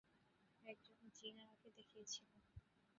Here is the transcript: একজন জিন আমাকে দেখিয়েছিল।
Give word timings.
একজন 0.63 0.99
জিন 1.15 1.35
আমাকে 1.45 1.67
দেখিয়েছিল। 1.77 2.29